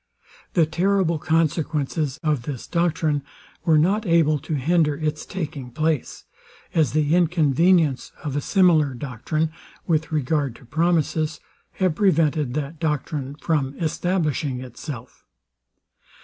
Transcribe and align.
The 0.53 0.65
terrible 0.65 1.19
consequences 1.19 2.19
of 2.23 2.41
this 2.41 2.65
doctrine 2.65 3.21
were 3.65 3.77
not 3.77 4.03
able 4.07 4.39
to 4.39 4.55
hinder 4.55 4.95
its 4.97 5.27
taking 5.27 5.69
place; 5.69 6.23
as 6.73 6.93
the 6.93 7.13
inconvenience 7.13 8.11
of 8.23 8.35
a 8.35 8.41
similar 8.41 8.95
doctrine, 8.95 9.51
with 9.85 10.11
regard 10.11 10.55
to 10.55 10.65
promises, 10.65 11.39
have 11.73 11.93
prevented 11.93 12.55
that 12.55 12.79
doctrine 12.79 13.35
from 13.35 13.75
establishing 13.77 14.59
itself. 14.59 15.23